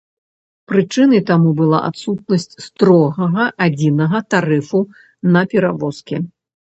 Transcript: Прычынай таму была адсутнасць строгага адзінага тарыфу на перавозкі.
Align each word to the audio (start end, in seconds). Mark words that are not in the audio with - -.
Прычынай 0.69 1.19
таму 1.29 1.49
была 1.59 1.81
адсутнасць 1.89 2.47
строгага 2.67 3.43
адзінага 3.65 4.17
тарыфу 4.35 4.79
на 5.37 5.45
перавозкі. 5.53 6.15